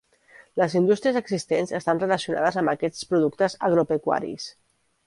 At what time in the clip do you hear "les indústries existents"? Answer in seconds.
0.61-1.75